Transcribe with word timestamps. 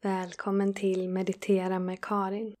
Välkommen 0.00 0.74
till 0.74 1.08
Meditera 1.08 1.78
med 1.78 2.04
Karin. 2.04 2.54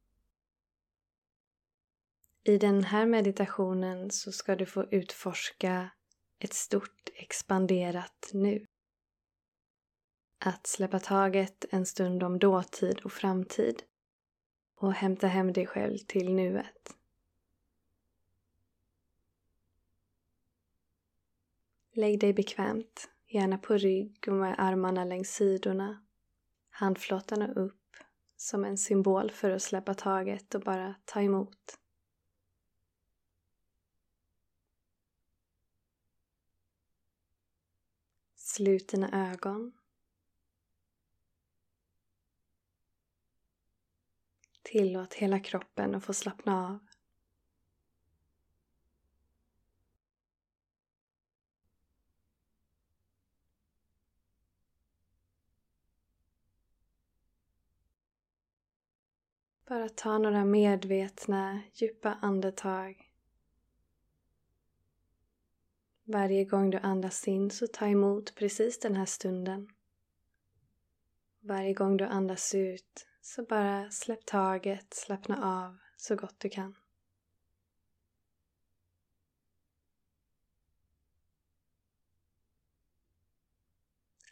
I 2.44 2.58
den 2.58 2.84
här 2.84 3.06
meditationen 3.06 4.10
så 4.10 4.32
ska 4.32 4.56
du 4.56 4.66
få 4.66 4.84
utforska 4.84 5.90
ett 6.38 6.52
stort 6.52 7.08
expanderat 7.14 8.30
nu. 8.32 8.66
Att 10.38 10.66
släppa 10.66 10.98
taget 10.98 11.64
en 11.70 11.86
stund 11.86 12.22
om 12.22 12.38
dåtid 12.38 13.00
och 13.00 13.12
framtid 13.12 13.82
och 14.74 14.92
hämta 14.92 15.26
hem 15.26 15.52
dig 15.52 15.66
själv 15.66 15.98
till 15.98 16.34
nuet. 16.34 16.96
Lägg 21.92 22.20
dig 22.20 22.32
bekvämt, 22.32 23.10
gärna 23.26 23.58
på 23.58 23.76
rygg 23.76 24.24
och 24.28 24.34
med 24.34 24.54
armarna 24.58 25.04
längs 25.04 25.30
sidorna 25.30 26.07
handflatorna 26.78 27.52
upp 27.52 27.96
som 28.36 28.64
en 28.64 28.78
symbol 28.78 29.30
för 29.30 29.50
att 29.50 29.62
släppa 29.62 29.94
taget 29.94 30.54
och 30.54 30.60
bara 30.60 30.94
ta 31.04 31.22
emot. 31.22 31.78
Slut 38.36 38.88
dina 38.88 39.30
ögon. 39.32 39.72
Tillåt 44.62 45.14
hela 45.14 45.40
kroppen 45.40 45.94
att 45.94 46.04
få 46.04 46.14
slappna 46.14 46.66
av. 46.66 46.87
Bara 59.68 59.88
ta 59.88 60.18
några 60.18 60.44
medvetna, 60.44 61.62
djupa 61.72 62.14
andetag. 62.14 63.12
Varje 66.04 66.44
gång 66.44 66.70
du 66.70 66.78
andas 66.78 67.28
in 67.28 67.50
så 67.50 67.66
ta 67.66 67.86
emot 67.86 68.34
precis 68.34 68.80
den 68.80 68.96
här 68.96 69.06
stunden. 69.06 69.68
Varje 71.40 71.74
gång 71.74 71.96
du 71.96 72.04
andas 72.04 72.54
ut 72.54 73.06
så 73.20 73.42
bara 73.42 73.90
släpp 73.90 74.26
taget, 74.26 74.94
slappna 74.94 75.64
av 75.64 75.78
så 75.96 76.16
gott 76.16 76.40
du 76.40 76.48
kan. 76.48 76.74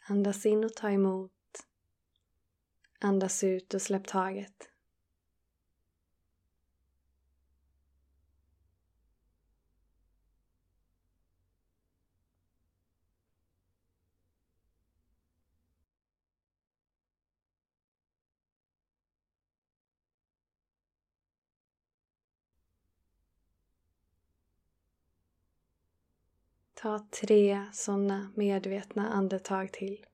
Andas 0.07 0.45
in 0.45 0.63
och 0.63 0.73
ta 0.73 0.89
emot. 0.89 1.31
Andas 2.99 3.43
ut 3.43 3.73
och 3.73 3.81
släpp 3.81 4.07
taget. 4.07 4.69
Ta 26.87 26.99
tre 26.99 27.65
sådana 27.73 28.31
medvetna 28.35 29.09
andetag 29.09 29.71
till. 29.71 30.05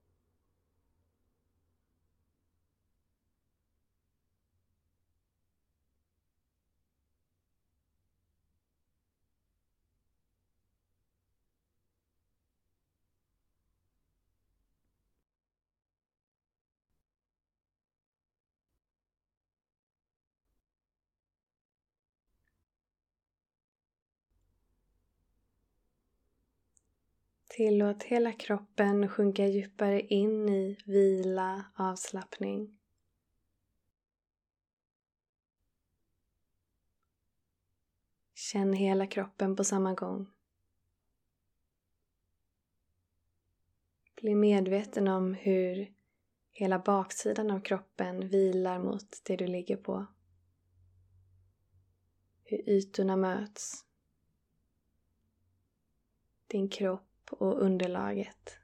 Tillåt 27.55 28.03
hela 28.03 28.33
kroppen 28.33 29.09
sjunka 29.09 29.47
djupare 29.47 30.01
in 30.01 30.49
i 30.49 30.77
vila, 30.85 31.65
avslappning. 31.75 32.79
Känn 38.33 38.73
hela 38.73 39.07
kroppen 39.07 39.55
på 39.55 39.63
samma 39.63 39.93
gång. 39.93 40.27
Bli 44.15 44.35
medveten 44.35 45.07
om 45.07 45.33
hur 45.33 45.93
hela 46.51 46.79
baksidan 46.79 47.51
av 47.51 47.59
kroppen 47.59 48.29
vilar 48.29 48.79
mot 48.79 49.21
det 49.23 49.35
du 49.35 49.47
ligger 49.47 49.77
på. 49.77 50.05
Hur 52.43 52.69
ytorna 52.69 53.15
möts. 53.15 53.85
Din 56.47 56.69
kropp 56.69 57.12
och 57.31 57.61
underlaget. 57.61 58.59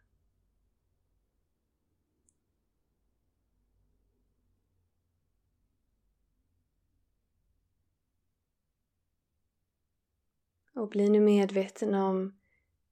Och 10.74 10.90
bli 10.90 11.10
nu 11.10 11.20
medveten 11.20 11.94
om 11.94 12.40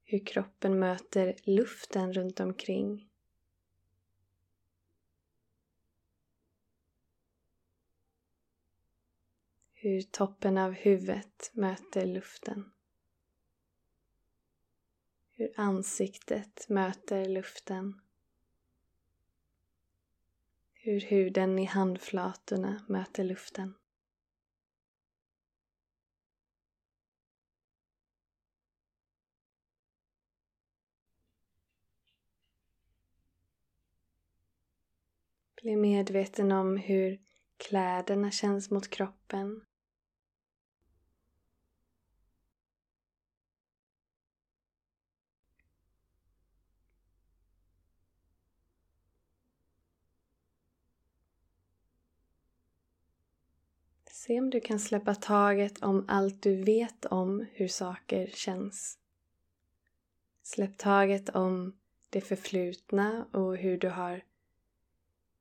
hur 0.04 0.26
kroppen 0.26 0.78
möter 0.78 1.36
luften 1.42 2.12
runt 2.12 2.40
omkring. 2.40 3.10
Hur 9.72 10.02
toppen 10.02 10.58
av 10.58 10.72
huvudet 10.72 11.50
möter 11.52 12.06
luften. 12.06 12.72
Hur 15.38 15.52
ansiktet 15.56 16.68
möter 16.68 17.28
luften. 17.28 18.00
Hur 20.72 21.00
huden 21.00 21.58
i 21.58 21.64
handflatorna 21.64 22.84
möter 22.88 23.24
luften. 23.24 23.74
Bli 35.62 35.76
medveten 35.76 36.52
om 36.52 36.76
hur 36.76 37.20
kläderna 37.56 38.30
känns 38.30 38.70
mot 38.70 38.90
kroppen. 38.90 39.67
Se 54.28 54.40
om 54.40 54.50
du 54.50 54.60
kan 54.60 54.78
släppa 54.78 55.14
taget 55.14 55.82
om 55.82 56.04
allt 56.08 56.42
du 56.42 56.62
vet 56.62 57.04
om 57.04 57.46
hur 57.52 57.68
saker 57.68 58.30
känns. 58.34 58.98
Släpp 60.42 60.78
taget 60.78 61.28
om 61.28 61.78
det 62.10 62.20
förflutna 62.20 63.26
och 63.32 63.56
hur 63.56 63.78
du 63.78 63.88
har 63.88 64.24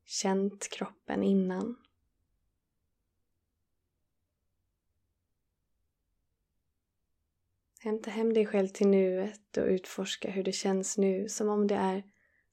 känt 0.05 0.69
kroppen 0.69 1.23
innan. 1.23 1.75
Hämta 7.79 8.09
hem 8.09 8.33
dig 8.33 8.45
själv 8.45 8.67
till 8.67 8.87
nuet 8.87 9.57
och 9.57 9.67
utforska 9.67 10.31
hur 10.31 10.43
det 10.43 10.51
känns 10.51 10.97
nu 10.97 11.29
som 11.29 11.49
om 11.49 11.67
det 11.67 11.75
är 11.75 12.03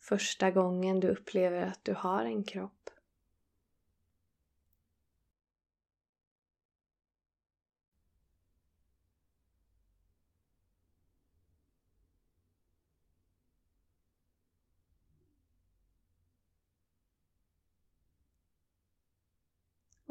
första 0.00 0.50
gången 0.50 1.00
du 1.00 1.08
upplever 1.08 1.62
att 1.62 1.84
du 1.84 1.92
har 1.92 2.24
en 2.24 2.44
kropp. 2.44 2.90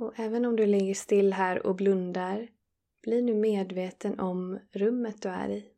Och 0.04 0.20
även 0.20 0.46
om 0.46 0.56
du 0.56 0.66
ligger 0.66 0.94
still 0.94 1.34
här 1.34 1.68
och 1.68 1.76
blundar, 1.76 2.48
bli 3.02 3.22
nu 3.22 3.36
medveten 3.36 4.20
om 4.20 4.60
rummet 4.72 5.22
du 5.22 5.30
är 5.30 5.50
i. 5.50 5.74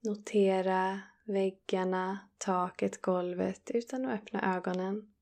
Notera 0.00 1.00
väggarna, 1.24 2.18
taket, 2.38 3.02
golvet 3.02 3.70
utan 3.70 4.04
att 4.04 4.20
öppna 4.20 4.56
ögonen. 4.56 5.12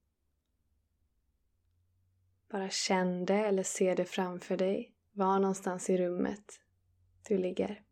Bara 2.48 2.70
känn 2.70 3.24
det 3.24 3.46
eller 3.46 3.62
se 3.62 3.94
det 3.94 4.04
framför 4.04 4.56
dig. 4.56 4.94
Var 5.12 5.38
någonstans 5.38 5.90
i 5.90 5.98
rummet 5.98 6.60
du 7.28 7.38
ligger. 7.38 7.82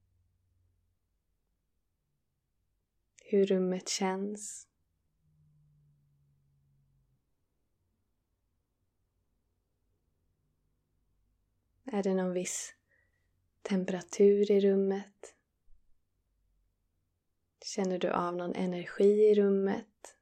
Hur 3.25 3.47
rummet 3.47 3.88
känns. 3.88 4.72
Är 11.94 12.03
det 12.03 12.15
någon 12.15 12.33
viss 12.33 12.75
temperatur 13.62 14.50
i 14.50 14.61
rummet? 14.61 15.35
Känner 17.65 17.99
du 17.99 18.11
av 18.11 18.37
någon 18.37 18.55
energi 18.55 19.05
i 19.05 19.35
rummet? 19.35 20.17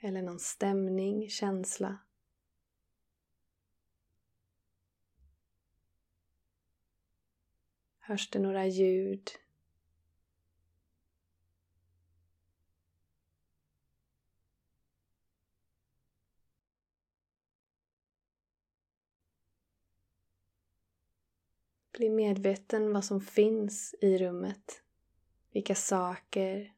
Eller 0.00 0.22
någon 0.22 0.38
stämning, 0.38 1.28
känsla? 1.30 1.98
Hörs 7.98 8.30
det 8.30 8.38
några 8.38 8.66
ljud? 8.66 9.30
Bli 21.92 22.10
medveten 22.10 22.92
vad 22.92 23.04
som 23.04 23.20
finns 23.20 23.94
i 24.00 24.18
rummet. 24.18 24.82
Vilka 25.50 25.74
saker, 25.74 26.72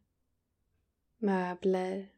möbler. 1.19 2.09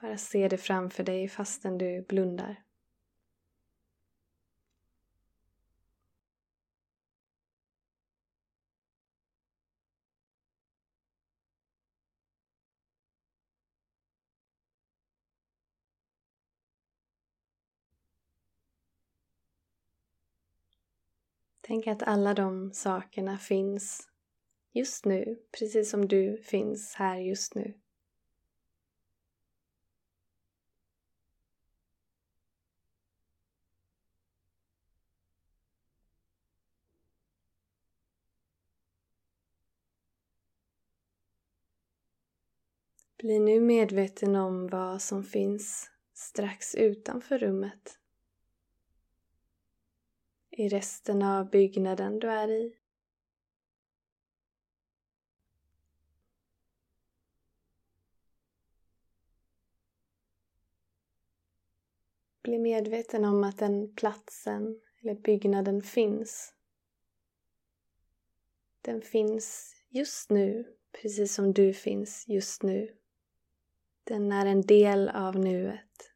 Bara 0.00 0.18
se 0.18 0.48
det 0.48 0.58
framför 0.58 1.04
dig 1.04 1.28
fastän 1.28 1.78
du 1.78 2.02
blundar. 2.02 2.62
Tänk 21.72 21.86
att 21.86 22.02
alla 22.02 22.34
de 22.34 22.72
sakerna 22.72 23.38
finns 23.38 24.08
just 24.72 25.04
nu, 25.04 25.38
precis 25.58 25.90
som 25.90 26.08
du 26.08 26.36
finns 26.36 26.94
här 26.94 27.16
just 27.16 27.54
nu. 27.54 27.74
Bli 43.18 43.38
nu 43.38 43.60
medveten 43.60 44.36
om 44.36 44.68
vad 44.68 45.02
som 45.02 45.24
finns 45.24 45.90
strax 46.14 46.74
utanför 46.74 47.38
rummet 47.38 48.01
i 50.52 50.68
resten 50.68 51.22
av 51.22 51.50
byggnaden 51.50 52.18
du 52.18 52.30
är 52.30 52.48
i. 52.48 52.76
Bli 62.42 62.58
medveten 62.58 63.24
om 63.24 63.44
att 63.44 63.58
den 63.58 63.94
platsen 63.94 64.80
eller 65.00 65.14
byggnaden 65.14 65.82
finns. 65.82 66.54
Den 68.80 69.02
finns 69.02 69.74
just 69.88 70.30
nu, 70.30 70.76
precis 70.92 71.34
som 71.34 71.52
du 71.52 71.74
finns 71.74 72.28
just 72.28 72.62
nu. 72.62 72.96
Den 74.04 74.32
är 74.32 74.46
en 74.46 74.62
del 74.62 75.08
av 75.08 75.38
nuet. 75.38 76.11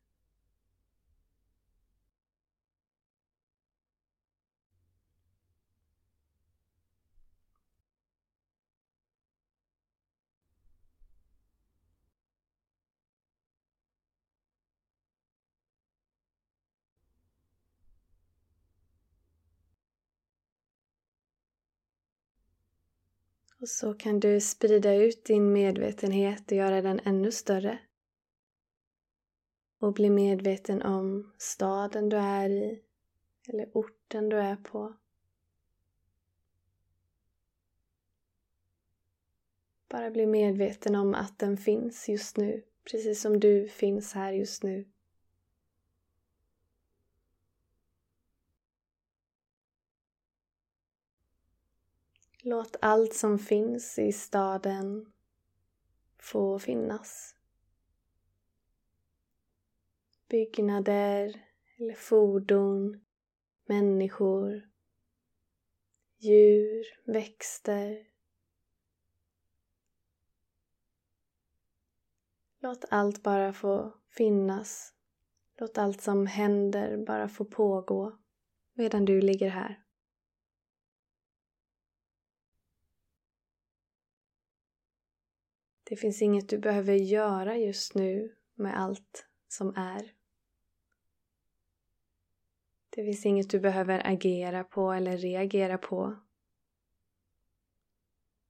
Och 23.61 23.69
så 23.69 23.95
kan 23.95 24.21
du 24.21 24.41
sprida 24.41 24.95
ut 24.95 25.25
din 25.25 25.53
medvetenhet 25.53 26.53
och 26.53 26.57
göra 26.57 26.83
den 26.83 27.01
ännu 27.05 27.33
större. 27.33 27.79
Och 29.79 29.93
bli 29.93 30.11
medveten 30.11 30.83
om 30.83 31.33
staden 31.39 32.09
du 32.09 32.17
är 32.17 32.51
i 32.51 32.83
eller 33.49 33.71
orten 33.73 34.29
du 34.29 34.37
är 34.37 34.57
på. 34.57 34.97
Bara 39.89 40.11
bli 40.11 40.27
medveten 40.27 40.95
om 40.95 41.15
att 41.15 41.39
den 41.39 41.57
finns 41.57 42.09
just 42.09 42.37
nu, 42.37 42.63
precis 42.91 43.21
som 43.21 43.41
du 43.41 43.69
finns 43.69 44.13
här 44.13 44.33
just 44.33 44.63
nu. 44.63 44.85
Låt 52.49 52.77
allt 52.81 53.15
som 53.15 53.39
finns 53.39 53.99
i 53.99 54.13
staden 54.13 55.13
få 56.19 56.59
finnas. 56.59 57.35
Byggnader 60.29 61.47
eller 61.79 61.95
fordon, 61.95 63.05
människor, 63.65 64.69
djur, 66.19 66.85
växter. 67.05 68.07
Låt 72.59 72.85
allt 72.91 73.23
bara 73.23 73.53
få 73.53 73.95
finnas. 74.09 74.95
Låt 75.57 75.79
allt 75.79 76.01
som 76.01 76.27
händer 76.27 76.97
bara 77.07 77.29
få 77.29 77.45
pågå 77.45 78.19
medan 78.75 79.05
du 79.05 79.21
ligger 79.21 79.49
här. 79.49 79.86
Det 85.89 85.97
finns 85.97 86.23
inget 86.23 86.49
du 86.49 86.59
behöver 86.59 86.95
göra 86.95 87.57
just 87.57 87.95
nu 87.95 88.37
med 88.55 88.79
allt 88.79 89.27
som 89.49 89.77
är. 89.77 90.13
Det 92.91 93.05
finns 93.05 93.27
inget 93.27 93.51
du 93.51 93.61
behöver 93.61 94.07
agera 94.07 94.65
på 94.65 94.93
eller 94.93 95.17
reagera 95.17 95.79
på. 95.79 96.17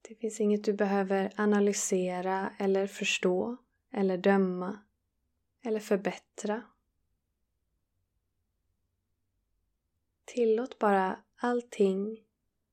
Det 0.09 0.15
finns 0.15 0.41
inget 0.41 0.65
du 0.65 0.73
behöver 0.73 1.33
analysera 1.37 2.53
eller 2.59 2.87
förstå 2.87 3.57
eller 3.93 4.19
döma 4.19 4.79
eller 5.63 5.81
förbättra. 5.81 6.63
Tillåt 10.25 10.79
bara 10.79 11.23
allting 11.37 12.25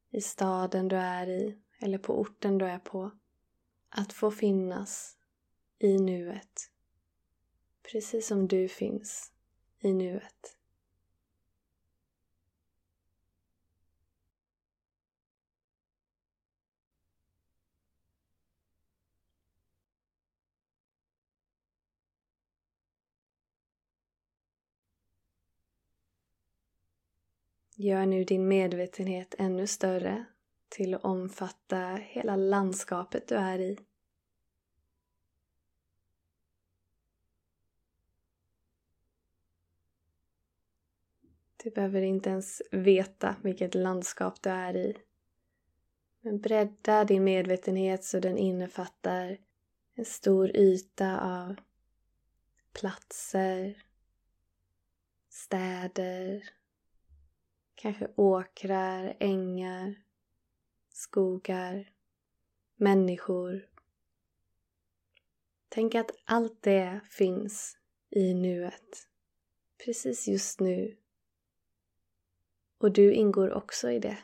i 0.10 0.22
staden 0.22 0.88
du 0.88 0.96
är 0.96 1.28
i 1.28 1.60
eller 1.80 1.98
på 1.98 2.20
orten 2.20 2.58
du 2.58 2.66
är 2.66 2.80
på 2.80 3.12
att 3.96 4.14
få 4.14 4.32
finnas 4.32 5.18
i 5.80 5.98
nuet. 5.98 6.72
Precis 7.92 8.28
som 8.28 8.48
du 8.48 8.68
finns 8.68 9.32
i 9.80 9.94
nuet. 9.94 10.58
Gör 27.76 28.06
nu 28.06 28.24
din 28.24 28.48
medvetenhet 28.48 29.36
ännu 29.38 29.68
större 29.68 30.26
till 30.74 30.94
att 30.94 31.04
omfatta 31.04 32.00
hela 32.02 32.36
landskapet 32.36 33.28
du 33.28 33.36
är 33.36 33.60
i. 33.60 33.78
Du 41.64 41.70
behöver 41.70 42.02
inte 42.02 42.30
ens 42.30 42.62
veta 42.72 43.36
vilket 43.42 43.76
landskap 43.76 44.42
du 44.42 44.50
är 44.50 44.76
i. 44.76 44.98
Men 46.22 46.40
bredda 46.40 47.04
din 47.04 47.24
medvetenhet 47.24 48.04
så 48.04 48.20
den 48.20 48.38
innefattar 48.38 49.38
en 49.94 50.06
stor 50.06 50.58
yta 50.58 51.20
av 51.20 51.56
platser, 52.72 53.84
städer, 55.30 56.50
kanske 57.76 58.08
åkrar, 58.16 59.16
ängar, 59.20 60.03
skogar, 60.94 61.94
människor. 62.76 63.70
Tänk 65.70 65.96
att 65.96 66.12
allt 66.24 66.62
det 66.62 67.02
finns 67.10 67.78
i 68.10 68.34
nuet, 68.34 69.08
precis 69.86 70.28
just 70.28 70.60
nu. 70.60 70.98
Och 72.78 72.92
du 72.92 73.14
ingår 73.14 73.54
också 73.54 73.92
i 73.92 74.00
det. 74.00 74.18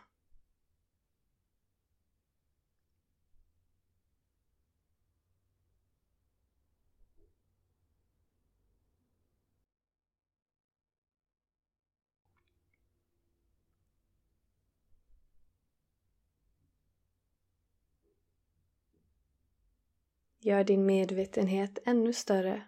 Gör 20.40 20.64
din 20.64 20.86
medvetenhet 20.86 21.80
ännu 21.86 22.14
större. 22.14 22.64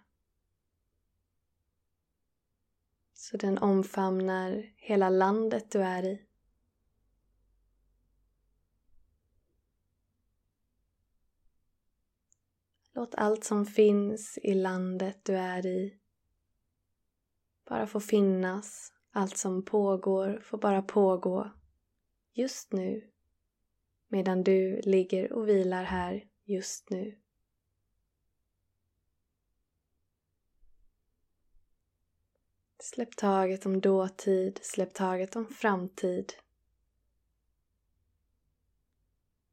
Så 3.13 3.37
den 3.37 3.57
omfamnar 3.57 4.73
hela 4.75 5.09
landet 5.09 5.71
du 5.71 5.81
är 5.81 6.03
i. 6.03 6.25
Låt 12.93 13.15
allt 13.15 13.43
som 13.43 13.65
finns 13.65 14.37
i 14.37 14.53
landet 14.53 15.19
du 15.25 15.35
är 15.37 15.65
i 15.65 16.01
bara 17.71 17.87
få 17.87 17.99
finnas. 17.99 18.93
Allt 19.11 19.37
som 19.37 19.65
pågår 19.65 20.41
får 20.43 20.57
bara 20.57 20.81
pågå 20.81 21.51
just 22.33 22.73
nu 22.73 23.11
medan 24.07 24.43
du 24.43 24.81
ligger 24.81 25.33
och 25.33 25.47
vilar 25.47 25.83
här 25.83 26.27
just 26.45 26.89
nu. 26.89 27.20
Släpp 32.93 33.15
taget 33.15 33.65
om 33.65 33.81
dåtid, 33.81 34.59
släpp 34.61 34.93
taget 34.93 35.35
om 35.35 35.45
framtid. 35.45 36.33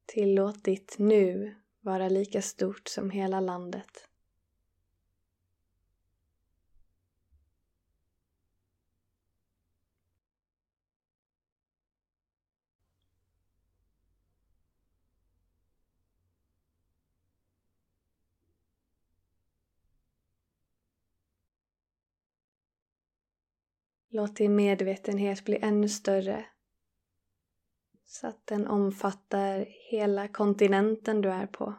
Tillåt 0.06 0.64
ditt 0.64 0.98
nu 0.98 1.54
vara 1.80 2.08
lika 2.08 2.42
stort 2.42 2.88
som 2.88 3.10
hela 3.10 3.40
landet. 3.40 4.08
Låt 24.18 24.36
din 24.36 24.56
medvetenhet 24.56 25.44
bli 25.44 25.58
ännu 25.62 25.88
större 25.88 26.46
så 28.06 28.26
att 28.26 28.46
den 28.46 28.66
omfattar 28.66 29.66
hela 29.68 30.28
kontinenten 30.28 31.20
du 31.20 31.30
är 31.30 31.46
på. 31.46 31.74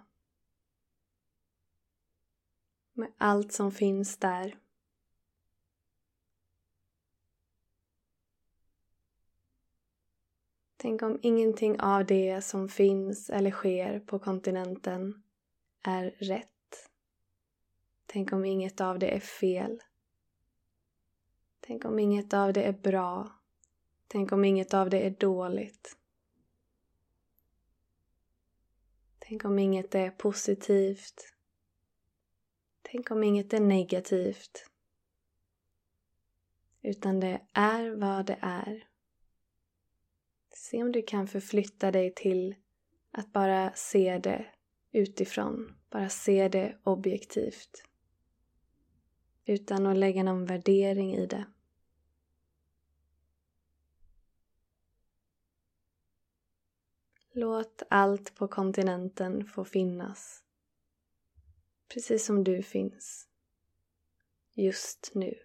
Med 2.93 3.11
allt 3.17 3.53
som 3.53 3.71
finns 3.71 4.17
där. 4.17 4.57
Tänk 10.77 11.01
om 11.01 11.19
ingenting 11.21 11.79
av 11.79 12.05
det 12.05 12.41
som 12.41 12.69
finns 12.69 13.29
eller 13.29 13.51
sker 13.51 13.99
på 13.99 14.19
kontinenten 14.19 15.23
är 15.83 16.03
rätt. 16.09 16.89
Tänk 18.05 18.33
om 18.33 18.45
inget 18.45 18.81
av 18.81 18.99
det 18.99 19.15
är 19.15 19.19
fel. 19.19 19.81
Tänk 21.69 21.85
om 21.85 21.99
inget 21.99 22.33
av 22.33 22.53
det 22.53 22.63
är 22.63 22.73
bra. 22.73 23.31
Tänk 24.07 24.31
om 24.31 24.45
inget 24.45 24.73
av 24.73 24.89
det 24.89 25.05
är 25.05 25.09
dåligt. 25.09 25.97
Tänk 29.19 29.45
om 29.45 29.59
inget 29.59 29.95
är 29.95 30.11
positivt. 30.11 31.33
Tänk 32.81 33.11
om 33.11 33.23
inget 33.23 33.53
är 33.53 33.59
negativt. 33.59 34.69
Utan 36.81 37.19
det 37.19 37.41
är 37.53 37.89
vad 37.89 38.25
det 38.25 38.37
är. 38.41 38.87
Se 40.53 40.83
om 40.83 40.91
du 40.91 41.01
kan 41.01 41.27
förflytta 41.27 41.91
dig 41.91 42.13
till 42.15 42.55
att 43.11 43.33
bara 43.33 43.71
se 43.75 44.19
det 44.19 44.45
utifrån. 44.91 45.75
Bara 45.89 46.09
se 46.09 46.49
det 46.49 46.77
objektivt. 46.83 47.83
Utan 49.45 49.85
att 49.85 49.97
lägga 49.97 50.23
någon 50.23 50.45
värdering 50.45 51.15
i 51.15 51.25
det. 51.25 51.45
Låt 57.39 57.83
allt 57.89 58.35
på 58.35 58.47
kontinenten 58.47 59.45
få 59.45 59.65
finnas. 59.65 60.43
Precis 61.87 62.25
som 62.25 62.43
du 62.43 62.63
finns. 62.63 63.27
Just 64.53 65.11
nu. 65.13 65.35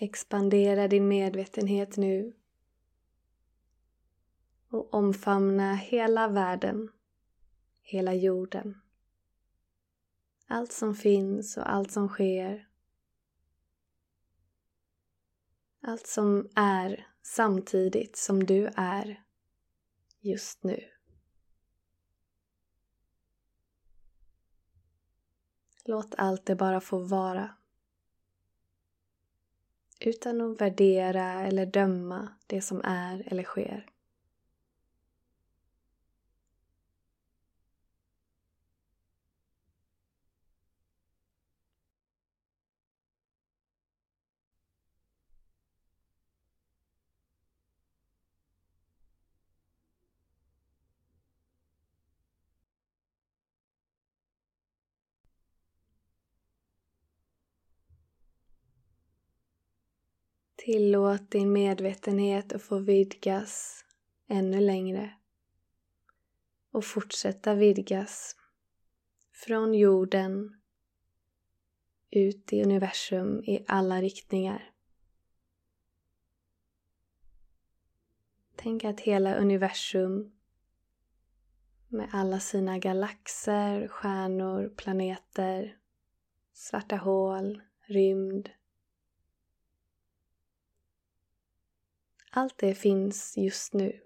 Expandera 0.00 0.88
din 0.88 1.08
medvetenhet 1.08 1.96
nu 1.96 2.32
och 4.68 4.94
omfamna 4.94 5.74
hela 5.74 6.28
världen, 6.28 6.92
hela 7.82 8.14
jorden. 8.14 8.80
Allt 10.46 10.72
som 10.72 10.94
finns 10.94 11.56
och 11.56 11.70
allt 11.70 11.92
som 11.92 12.08
sker. 12.08 12.68
Allt 15.80 16.06
som 16.06 16.48
är 16.54 17.06
samtidigt 17.22 18.16
som 18.16 18.46
du 18.46 18.70
är 18.76 19.24
just 20.20 20.62
nu. 20.64 20.80
Låt 25.84 26.14
allt 26.18 26.46
det 26.46 26.56
bara 26.56 26.80
få 26.80 26.98
vara 26.98 27.57
utan 30.00 30.40
att 30.40 30.60
värdera 30.60 31.46
eller 31.46 31.66
döma 31.66 32.28
det 32.46 32.60
som 32.60 32.80
är 32.84 33.22
eller 33.26 33.42
sker. 33.42 33.86
Tillåt 60.68 61.30
din 61.30 61.52
medvetenhet 61.52 62.52
att 62.52 62.62
få 62.62 62.78
vidgas 62.78 63.84
ännu 64.26 64.60
längre 64.60 65.14
och 66.70 66.84
fortsätta 66.84 67.54
vidgas 67.54 68.36
från 69.32 69.74
jorden 69.74 70.60
ut 72.10 72.52
i 72.52 72.62
universum 72.62 73.44
i 73.44 73.64
alla 73.68 74.00
riktningar. 74.00 74.70
Tänk 78.56 78.84
att 78.84 79.00
hela 79.00 79.34
universum 79.34 80.32
med 81.88 82.08
alla 82.12 82.40
sina 82.40 82.78
galaxer, 82.78 83.88
stjärnor, 83.88 84.74
planeter, 84.76 85.78
svarta 86.52 86.96
hål, 86.96 87.62
rymd. 87.86 88.50
Allt 92.30 92.58
det 92.58 92.74
finns 92.74 93.36
just 93.36 93.72
nu. 93.72 94.00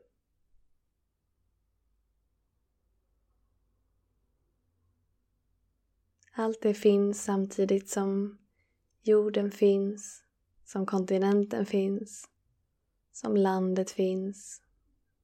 Allt 6.35 6.63
det 6.63 6.75
finns 6.75 7.25
samtidigt 7.25 7.89
som 7.91 8.39
jorden 9.03 9.51
finns, 9.51 10.25
som 10.65 10.87
kontinenten 10.87 11.67
finns, 11.67 12.29
som 13.13 13.37
landet 13.37 13.91
finns, 13.91 14.63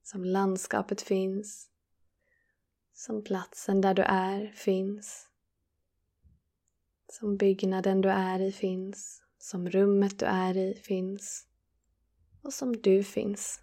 som 0.03 0.23
landskapet 0.23 1.01
finns, 1.01 1.69
som 2.93 3.23
platsen 3.23 3.81
där 3.81 3.93
du 3.93 4.01
är 4.01 4.51
finns, 4.55 5.29
som 7.07 7.37
byggnaden 7.37 8.01
du 8.01 8.09
är 8.09 8.39
i 8.39 8.51
finns, 8.51 9.23
som 9.37 9.69
rummet 9.69 10.19
du 10.19 10.25
är 10.25 10.57
i 10.57 10.73
finns 10.73 11.48
och 12.41 12.53
som 12.53 12.81
du 12.81 13.03
finns. 13.03 13.61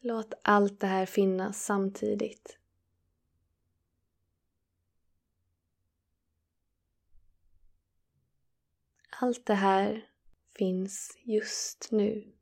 Låt 0.00 0.34
allt 0.42 0.80
det 0.80 0.86
här 0.86 1.06
finnas 1.06 1.64
samtidigt. 1.64 2.58
Allt 9.20 9.46
det 9.46 9.54
här 9.54 10.10
finns 10.54 11.18
just 11.22 11.88
nu. 11.90 12.32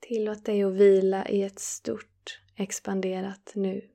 Tillåt 0.00 0.44
dig 0.44 0.62
att 0.62 0.72
vila 0.72 1.28
i 1.28 1.42
ett 1.42 1.58
stort 1.58 2.40
expanderat 2.56 3.52
nu. 3.54 3.90